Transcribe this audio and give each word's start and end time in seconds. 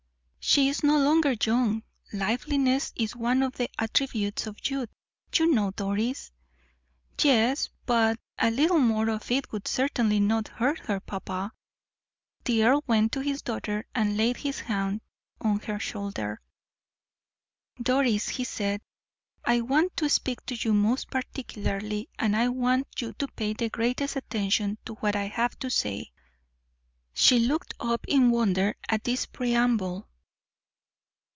"She 0.43 0.67
is 0.67 0.83
no 0.83 0.97
longer 0.97 1.35
young; 1.45 1.83
liveliness 2.11 2.91
is 2.97 3.15
one 3.15 3.41
of 3.43 3.53
the 3.53 3.69
attributes 3.79 4.47
of 4.47 4.57
youth, 4.69 4.89
you 5.35 5.45
know, 5.49 5.69
Doris." 5.71 6.31
"Yes, 7.21 7.69
but 7.85 8.19
a 8.39 8.49
little 8.51 8.79
more 8.79 9.09
of 9.11 9.29
it 9.31 9.49
would 9.51 9.65
certainly 9.67 10.19
not 10.19 10.47
hurt 10.49 10.79
her, 10.79 10.99
papa." 10.99 11.53
The 12.43 12.63
earl 12.65 12.83
went 12.87 13.13
to 13.13 13.21
his 13.21 13.43
daughter 13.43 13.85
and 13.95 14.17
laid 14.17 14.37
his 14.37 14.61
hand 14.61 15.01
on 15.39 15.59
her 15.61 15.79
shoulder. 15.79 16.41
"Doris," 17.81 18.27
he 18.29 18.43
said, 18.43 18.81
"I 19.45 19.61
want 19.61 19.95
to 19.97 20.09
speak 20.09 20.45
to 20.47 20.55
you 20.55 20.73
most 20.73 21.09
particularly, 21.11 22.09
and 22.19 22.35
I 22.35 22.49
want 22.49 22.87
you 22.99 23.13
to 23.13 23.27
pay 23.27 23.53
the 23.53 23.69
greatest 23.69 24.15
attention 24.17 24.79
to 24.85 24.95
what 24.95 25.15
I 25.15 25.27
have 25.27 25.57
to 25.59 25.69
say." 25.69 26.11
She 27.13 27.39
looked 27.39 27.73
up 27.79 28.05
in 28.07 28.31
wonder 28.31 28.75
at 28.89 29.03
this 29.05 29.27
preamble. 29.27 30.07